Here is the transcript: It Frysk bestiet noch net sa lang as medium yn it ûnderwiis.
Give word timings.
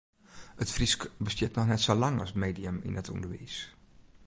It 0.63 0.69
Frysk 0.75 1.05
bestiet 1.27 1.53
noch 1.59 1.69
net 1.71 1.83
sa 1.83 1.95
lang 2.01 2.15
as 2.25 2.35
medium 2.43 2.77
yn 2.87 2.99
it 3.01 3.11
ûnderwiis. 3.13 3.57